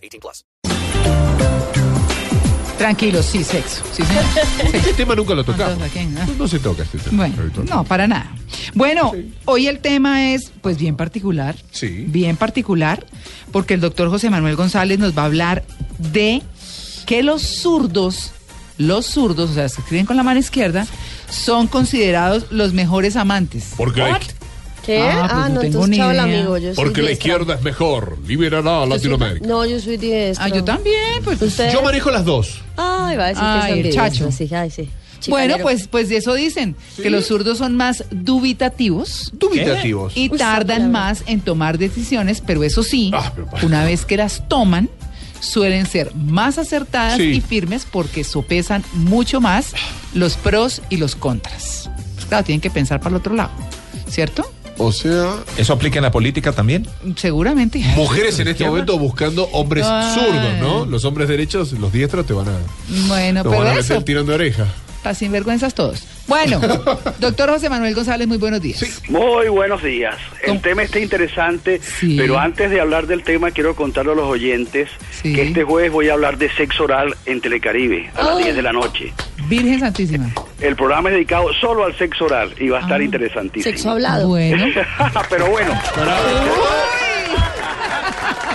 [0.00, 0.44] 18 plus.
[2.80, 3.82] Tranquilos, sí, sexo.
[3.92, 4.02] Sí.
[4.72, 5.76] Este tema nunca lo tocamos.
[5.78, 7.28] No, no se toca este tema.
[7.28, 8.32] Bueno, no, para nada.
[8.74, 9.12] Bueno,
[9.44, 11.56] hoy el tema es, pues, bien particular.
[11.72, 12.06] Sí.
[12.08, 13.06] Bien particular,
[13.52, 15.62] porque el doctor José Manuel González nos va a hablar
[15.98, 16.42] de
[17.04, 18.32] que los zurdos,
[18.78, 20.86] los zurdos, o sea, se escriben con la mano izquierda,
[21.28, 23.74] son considerados los mejores amantes.
[23.76, 24.18] Porque, la,
[24.90, 25.00] ¿Qué?
[25.08, 26.58] Ah, Ah, pues no no, tengo entonces ni chao el amigo.
[26.58, 27.28] Yo soy porque la diestra.
[27.32, 28.18] izquierda es mejor.
[28.26, 29.46] Liberará a soy- Latinoamérica.
[29.46, 30.44] No, yo soy diestra.
[30.44, 31.40] Ah, yo también, pues.
[31.42, 31.72] ¿Usted?
[31.72, 32.60] Yo manejo las dos.
[32.76, 34.32] Ay, va a decir Ay, que es chacho.
[34.32, 34.88] Sí, ay, sí.
[35.28, 39.30] Bueno, pues, pues de eso dicen, que los zurdos son más dubitativos.
[39.34, 40.12] Dubitativos.
[40.16, 44.48] y tardan más en tomar decisiones, pero eso sí, Ah, pero una vez que las
[44.48, 44.88] toman,
[45.40, 47.24] suelen ser más acertadas Sí.
[47.34, 49.72] y firmes porque sopesan mucho más
[50.14, 51.90] los pros y los contras.
[52.28, 53.50] Claro, tienen que pensar para el otro lado,
[54.08, 54.50] ¿cierto?
[54.82, 56.86] O sea, ¿Eso aplica en la política también?
[57.16, 57.80] Seguramente.
[57.96, 60.14] mujeres en este momento buscando hombres Ay.
[60.14, 60.86] zurdos, ¿no?
[60.86, 62.52] Los hombres derechos, los diestros te van a,
[63.06, 64.66] Bueno, te pero van a eso, meter tirando de oreja.
[65.02, 66.02] para sinvergüenzas todos.
[66.30, 66.60] Bueno,
[67.18, 69.02] doctor José Manuel González, muy buenos días.
[69.08, 70.14] Muy buenos días.
[70.44, 70.54] ¿Cómo?
[70.54, 72.14] El tema está interesante, Sí.
[72.16, 75.34] pero antes de hablar del tema quiero contarle a los oyentes Sí.
[75.34, 78.38] que este jueves voy a hablar de sexo oral en Telecaribe a las Oh.
[78.38, 79.12] 10 de la noche.
[79.48, 80.30] Virgen Santísima.
[80.60, 83.04] El programa es dedicado solo al sexo oral y va a estar Ah.
[83.04, 83.64] interesantísimo.
[83.72, 84.28] Sexo hablado.
[84.28, 84.64] Bueno.
[85.30, 85.72] pero bueno,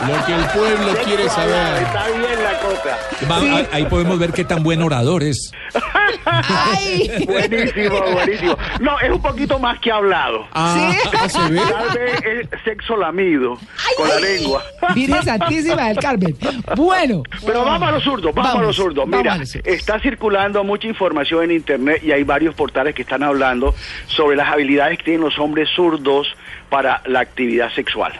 [0.08, 1.84] Lo que el pueblo quiere saber.
[1.84, 2.98] está bien la cosa.
[3.30, 5.52] Va- Ahí podemos ver qué tan buen orador es.
[6.26, 7.26] ¡Ay!
[7.26, 8.58] Buenísimo, buenísimo.
[8.80, 10.48] No, es un poquito más que hablado.
[10.54, 10.94] Ah,
[11.28, 11.60] se ve.
[11.60, 13.58] Tal vez es sexo lamido
[13.98, 14.64] con la lengua.
[14.94, 16.36] Virgen Santísima del Carmen.
[16.76, 17.24] Bueno.
[17.46, 19.08] Pero vamos a los zurdos, vamos, a los zurdos.
[19.08, 19.74] Mira, a los zurdos.
[19.74, 23.76] está circulando mucha información en internet y hay varios portales que están hablando
[24.08, 26.36] sobre las habilidades que tienen los hombres zurdos
[26.70, 28.14] para la actividad sexual.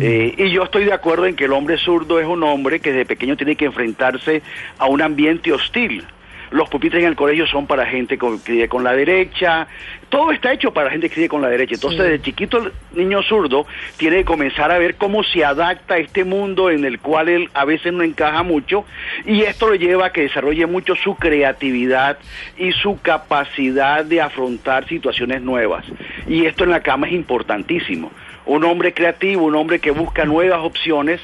[0.00, 2.92] Eh, y yo estoy de acuerdo en que el hombre zurdo es un hombre que
[2.92, 4.42] desde pequeño tiene que enfrentarse
[4.78, 6.04] a un ambiente hostil.
[6.50, 9.66] Los pupitres en el colegio son para gente que vive con la derecha.
[10.08, 11.74] Todo está hecho para gente que vive con la derecha.
[11.74, 12.04] Entonces, Sí.
[12.04, 13.66] desde chiquito el niño zurdo
[13.96, 17.50] tiene que comenzar a ver cómo se adapta a este mundo en el cual él
[17.54, 18.84] a veces no encaja mucho
[19.26, 22.18] y esto lo lleva a que desarrolle mucho su creatividad
[22.56, 25.84] y su capacidad de afrontar situaciones nuevas.
[26.26, 28.10] Y esto en la cama es importantísimo.
[28.46, 31.20] Un hombre creativo, un hombre que busca nuevas opciones,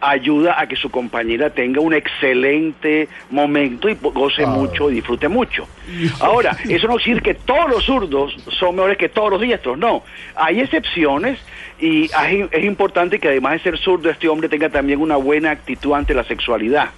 [0.00, 5.66] ayuda a que su compañera tenga un excelente momento y goce mucho y disfrute mucho.
[6.20, 9.78] Ahora, eso no quiere decir que todos los zurdos son mejores que todos los diestros,
[9.78, 10.02] no.
[10.34, 11.38] Hay excepciones
[11.80, 12.10] y
[12.50, 16.14] es importante que además de ser zurdo, este hombre tenga también una buena actitud ante
[16.14, 16.90] la sexualidad.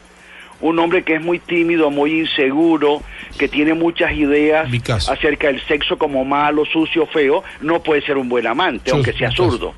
[0.61, 3.03] Un hombre que es muy tímido, muy inseguro,
[3.39, 4.69] que tiene muchas ideas
[5.09, 9.31] acerca del sexo como malo, sucio, feo, no puede ser un buen amante, aunque sea
[9.31, 9.75] zurdo.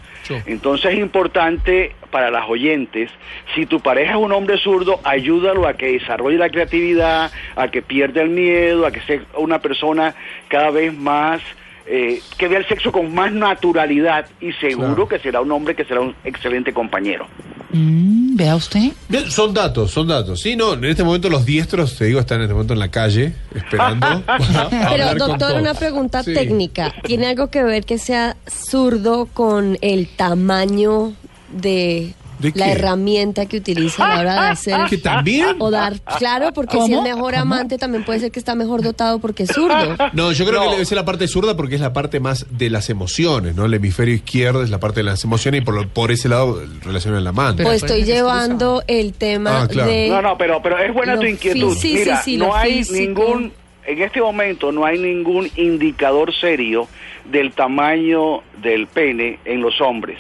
[0.47, 3.11] Entonces es importante para las oyentes,
[3.55, 7.83] si tu pareja es un hombre zurdo, ayúdalo a que desarrolle la creatividad, a que
[7.83, 10.15] pierda el miedo, a que sea una persona
[10.49, 11.41] cada vez más,
[11.93, 15.09] eh, que vea el sexo con más naturalidad y seguro Claro.
[15.09, 17.27] que será un hombre que será un excelente compañero.
[17.73, 18.93] Mm, Vea usted.
[19.09, 20.41] Bien, son datos, son datos.
[20.41, 22.91] Sí, no, en este momento los diestros, te digo, están en este momento en la
[22.91, 24.07] calle esperando.
[24.89, 26.33] Pero, doctor, una pregunta Sí.
[26.33, 26.95] técnica.
[27.05, 31.13] ¿Tiene algo que ver que sea zurdo con el tamaño
[31.53, 32.73] de, ¿De la qué?
[32.73, 35.57] herramienta que utiliza a la hora de hacer ¿Que también?
[35.59, 36.01] o dar?
[36.19, 37.43] Claro, porque si es mejor ¿Cómo?
[37.43, 39.97] amante también puede ser que está mejor dotado porque es zurdo.
[40.13, 40.67] No, yo creo No.
[40.67, 43.65] que debe ser la parte zurda porque es la parte más de las emociones, ¿no?
[43.67, 46.63] El hemisferio izquierdo es la parte de las emociones y por, lo- por ese lado
[46.83, 47.59] relaciona el amante.
[47.63, 49.91] Pero o acuérdate estoy llevando el tema Ah, claro.
[49.91, 50.09] de...
[50.09, 51.77] No, no, pero, pero es buena tu inquietud.
[51.77, 53.01] sí, Mira, sí, sí, no hay físico.
[53.23, 53.53] ningún,
[53.87, 56.89] en este momento no hay ningún indicador serio
[57.31, 60.19] del tamaño del pene en los hombres.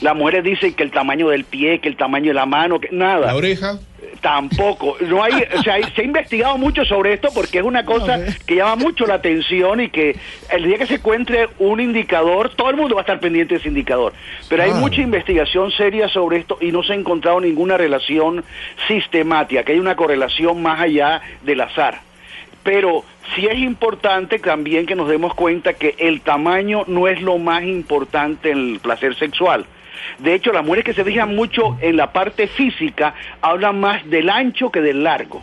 [0.00, 2.88] Las mujeres dicen que el tamaño del pie, que el tamaño de la mano, que
[2.90, 3.26] nada.
[3.26, 3.78] La oreja.
[4.20, 4.96] Tampoco.
[5.00, 8.56] No hay, o sea, se ha investigado mucho sobre esto porque es una cosa que
[8.56, 10.16] llama mucho la atención y que
[10.50, 13.60] el día que se encuentre un indicador, todo el mundo va a estar pendiente de
[13.60, 14.12] ese indicador.
[14.48, 14.82] Pero hay Claro.
[14.82, 18.44] mucha investigación seria sobre esto y no se ha encontrado ninguna relación
[18.88, 22.00] sistemática, que hay una correlación más allá del azar.
[22.62, 23.04] Pero
[23.34, 27.62] sí es importante también que nos demos cuenta que el tamaño no es lo más
[27.64, 29.64] importante en el placer sexual.
[30.18, 34.28] De hecho, las mujeres que se fijan mucho en la parte física hablan más del
[34.30, 35.42] ancho que del largo.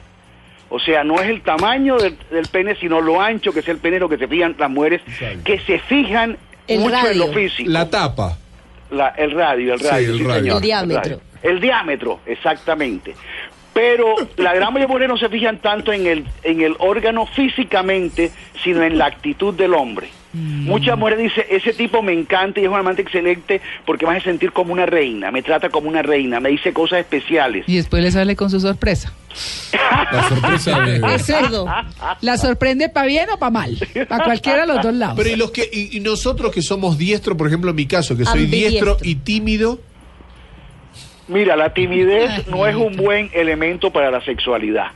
[0.70, 3.78] O sea, no es el tamaño del, del pene, sino lo ancho que es el
[3.78, 5.40] pene, lo que se fijan las mujeres Exacto.
[5.46, 6.38] que se fijan
[6.68, 7.70] El mucho en lo físico.
[7.70, 8.38] La tapa.
[8.92, 10.12] La- el radio, el Sí, radio.
[10.12, 10.40] el sí, radio.
[10.42, 11.02] señor, El diámetro.
[11.04, 11.22] radio.
[11.44, 13.16] El diámetro, exactamente.
[13.74, 17.26] Pero la gran mayoría de mujeres no se fijan tanto en el, en el órgano
[17.28, 18.32] físicamente,
[18.64, 20.10] sino en la actitud del hombre.
[20.34, 24.26] Muchas mujeres dicen, ese tipo me encanta y es un amante excelente porque me hace
[24.26, 27.64] sentir como una reina, me trata como una reina, me dice cosas especiales.
[27.68, 29.14] Y después le sale con su sorpresa.
[30.12, 31.00] La sorpresa de...
[32.22, 33.78] ¿La sorprende para bien o para mal?
[34.08, 35.16] Para cualquiera de los dos lados.
[35.18, 38.18] Pero y los que y, y nosotros que somos diestros, por ejemplo, en mi caso,
[38.18, 39.80] que soy diestro y tímido,
[41.28, 44.88] Mira, la timidez no es un buen elemento para la sexualidad.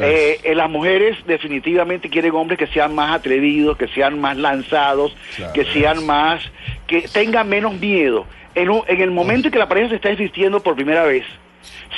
[0.00, 5.14] Eh, eh, las mujeres definitivamente quieren hombres que sean más atrevidos, que sean más lanzados,
[5.36, 6.42] Claro, que sean más,
[6.86, 8.26] que tengan menos miedo.
[8.56, 11.24] En, un- en el momento en que la pareja se está desvistiendo por primera vez,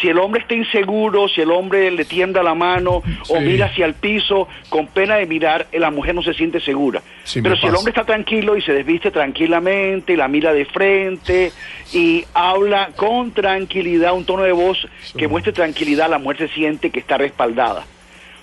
[0.00, 3.86] si el hombre está inseguro, si el hombre le tienda la mano o mira hacia
[3.86, 7.02] el piso con pena de mirar, eh, la mujer no se siente segura.
[7.24, 10.64] Sí, Pero si el hombre está tranquilo y se desviste tranquilamente, y la mira de
[10.66, 11.52] frente
[11.92, 14.86] y habla con tranquilidad, un tono de voz
[15.16, 17.84] que muestre tranquilidad, la mujer se siente que está respaldada.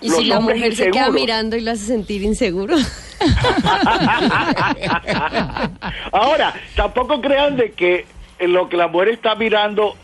[0.01, 2.75] Y Los si la hombres mujer se queda mirando y lo hace sentir inseguro.
[6.11, 8.05] Ahora, tampoco crean de que
[8.39, 9.95] lo que la mujer está mirando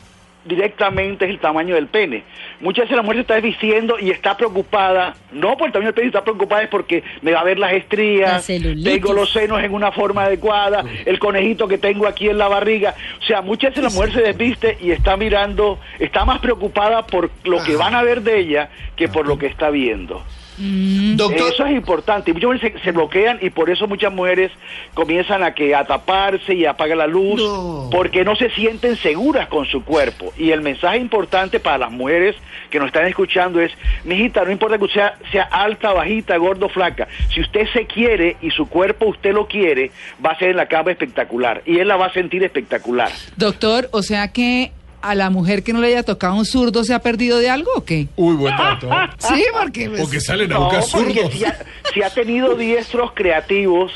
[0.46, 2.24] directamente es el tamaño del pene.
[2.60, 5.96] Muchas veces la mujer se está desvistiendo y está preocupada, no por el tamaño del
[5.96, 9.62] pene, está preocupada es porque me va a ver las La estrías, tengo los senos
[9.64, 12.96] en una forma adecuada, el conejito que tengo aquí en la barriga.
[13.22, 17.30] O sea, muchas veces la mujer se desviste y está mirando, está más preocupada por
[17.44, 20.24] lo que van a ver de ella que por lo que está viendo.
[20.60, 22.32] Doctor, Eso es importante.
[22.32, 24.52] Y muchas mujeres se, se bloquean y por eso muchas mujeres
[24.94, 27.90] comienzan a que a taparse y apagan la luz No.
[27.92, 30.34] porque no se sienten seguras con su cuerpo.
[30.38, 32.36] Y el mensaje importante para las mujeres
[32.70, 33.72] que nos están escuchando es,
[34.04, 37.08] mijita, no importa que usted sea, sea alta, bajita, gordo, flaca.
[37.34, 39.92] Si usted se quiere y su cuerpo usted lo quiere,
[40.24, 43.10] va a ser en la cama espectacular y él la va a sentir espectacular.
[43.38, 46.94] Doctor, o sea que a la mujer que no le haya tocado un zurdo se
[46.94, 48.07] ha perdido de algo o qué?
[48.16, 48.90] uy, buen dato.
[49.19, 49.90] Sí, porque...
[49.90, 51.31] pues, Porque salen a No, buscar zurdos.
[51.34, 51.57] Si ha,
[51.94, 53.92] si ha tenido diestros creativos,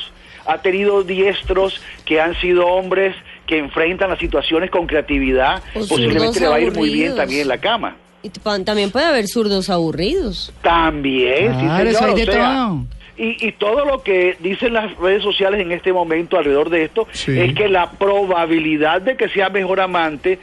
[0.45, 3.15] ha tenido diestros que han sido hombres
[3.47, 7.41] que enfrentan las situaciones con creatividad, O posiblemente le va a ir muy bien también
[7.41, 7.95] en la cama.
[8.21, 10.53] Y también puede haber zurdos aburridos.
[10.61, 12.85] También, sí, Claro, eso señor, hay o de sea, todo.
[13.15, 17.07] Y, y todo lo que dicen las redes sociales en este momento alrededor de esto
[17.11, 17.37] Sí.
[17.37, 20.39] es que la probabilidad de que sea mejor amante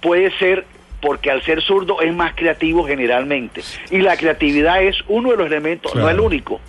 [0.00, 0.66] puede ser
[1.00, 3.62] porque al ser zurdo es más creativo generalmente.
[3.90, 6.60] Y la creatividad es uno de los elementos, no el único,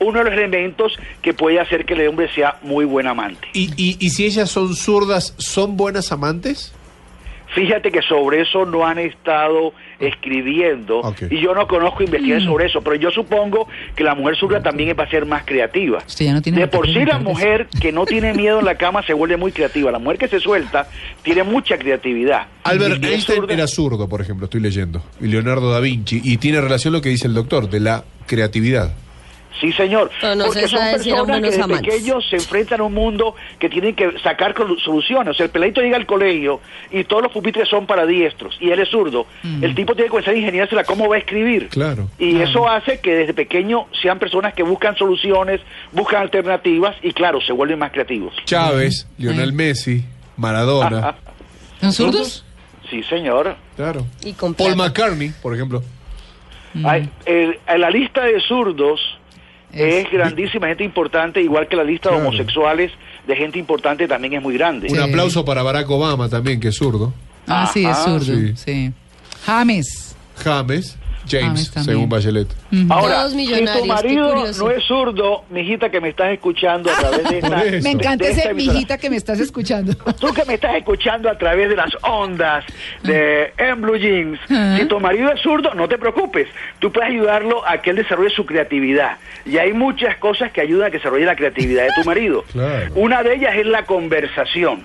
[0.00, 3.48] uno de los elementos que puede hacer que el hombre sea muy buen amante.
[3.52, 6.72] ¿Y, y, y si ellas son zurdas, ¿son buenas amantes?
[7.56, 11.00] Fíjate que sobre eso no han estado escribiendo
[11.30, 14.94] y yo no conozco investigaciones sobre eso, pero yo supongo que la mujer zurda también
[14.94, 16.02] va a ser más creativa.
[16.06, 18.74] Usted ya no tiene de por sí la mujer que no tiene miedo en la
[18.74, 19.90] cama se vuelve muy creativa.
[19.90, 20.86] La mujer que se suelta
[21.22, 22.46] tiene mucha creatividad.
[22.64, 25.02] Albert Einstein era zurdo, por ejemplo, estoy leyendo.
[25.18, 26.20] Y Leonardo da Vinci.
[26.22, 28.92] Y tiene relación lo que dice el doctor, de la creatividad.
[29.60, 30.10] Sí, señor.
[30.36, 31.80] No Porque se son personas que desde amantes.
[31.94, 34.54] pequeños se enfrentan a un mundo que tienen que sacar
[34.84, 35.30] soluciones.
[35.30, 36.60] O sea, el peladito llega al colegio
[36.90, 39.26] y todos los pupitres son para diestros y él es zurdo.
[39.62, 41.68] El tipo tiene que comenzar a ingeniársela cómo va a escribir.
[41.70, 42.08] Claro.
[42.18, 45.60] Y eso hace que desde pequeño sean personas que buscan soluciones,
[45.92, 48.34] buscan alternativas y claro, se vuelven más creativos.
[48.44, 50.04] Chávez, Lionel Messi,
[50.36, 51.16] Maradona.
[51.80, 52.44] ¿Son zurdos?
[52.90, 53.56] Sí, señor.
[53.74, 54.06] Claro.
[54.22, 54.76] Y con Paul.
[54.76, 55.82] McCartney, por ejemplo.
[56.84, 59.00] Hay- el- en la lista de zurdos
[59.76, 62.22] Es- es, grandísima, gente importante, igual que la lista Claro.
[62.22, 62.92] de homosexuales
[63.26, 64.88] de gente importante también es muy grande.
[64.90, 67.12] Un aplauso para Barack Obama también, que es zurdo.
[67.46, 68.52] Ah, sí, es zurdo, sí.
[68.56, 68.92] sí.
[69.44, 70.16] James.
[70.42, 70.96] James,
[71.28, 72.48] James, según Bachelet.
[72.88, 77.38] Ahora, si tu marido no es zurdo, mijita que me estás escuchando a través de
[77.38, 77.56] esta...
[77.82, 78.74] Me encanta de esta ese emisora.
[78.74, 79.94] mijita que me estás escuchando.
[80.20, 82.64] Tú que me estás escuchando a través de las ondas
[83.02, 84.38] de En Blue Jeans,
[84.78, 86.48] si tu marido es zurdo, no te preocupes.
[86.78, 89.18] Tú puedes ayudarlo a que él desarrolle su creatividad.
[89.44, 92.44] Y hay muchas cosas que ayudan a que desarrolle la creatividad de tu marido.
[92.52, 92.92] Claro.
[92.94, 94.84] Una de ellas es la conversación.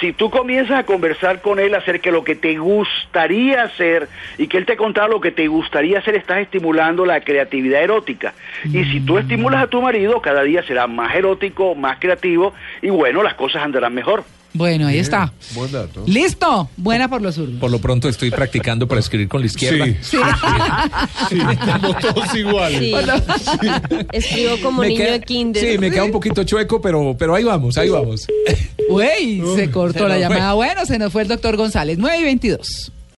[0.00, 4.08] Si tú comienzas a conversar con él acerca de lo que te gustaría hacer
[4.38, 8.34] y que él te contara lo que te gustaría hacer, estás estimulando la creatividad erótica.
[8.64, 12.90] Y si tú estimulas a tu marido, cada día será más erótico, más creativo y
[12.90, 14.24] bueno, las cosas andarán mejor.
[14.56, 15.32] Bueno, ahí está.
[15.56, 16.04] Buen dato.
[16.06, 16.70] Listo.
[16.76, 17.58] Buena por los zurdos.
[17.58, 19.84] Por lo pronto estoy practicando para escribir con la izquierda.
[19.84, 20.18] Sí, Sí.
[21.28, 22.78] sí, estamos todos iguales.
[22.78, 23.68] Sí.
[24.12, 25.64] Escribo como Me niño queda- de kinder.
[25.72, 28.28] Sí, me queda un poquito chueco, pero, pero ahí vamos, ahí vamos.
[28.88, 30.20] Uy, se cortó se la fue.
[30.20, 30.52] llamada.
[30.54, 31.98] Bueno, se nos fue el doctor González.
[31.98, 32.92] 9 y 22.